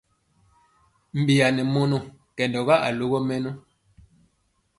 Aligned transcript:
Bi 1.25 1.35
a 1.45 1.47
nɛ 1.55 1.63
mamɔ 1.73 1.97
kɛndɔga 2.35 2.75
alogɔ 2.87 3.17
mɛnɔ. 3.27 3.51